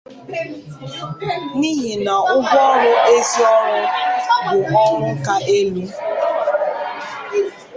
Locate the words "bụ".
4.51-4.57